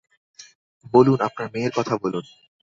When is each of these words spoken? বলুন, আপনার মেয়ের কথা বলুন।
বলুন, 0.93 1.17
আপনার 1.21 1.47
মেয়ের 1.53 1.73
কথা 1.75 1.95
বলুন। 1.97 2.25